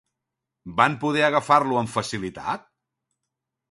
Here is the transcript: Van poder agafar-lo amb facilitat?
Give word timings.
Van 0.79 0.95
poder 1.05 1.23
agafar-lo 1.27 1.79
amb 1.85 1.95
facilitat? 1.99 2.69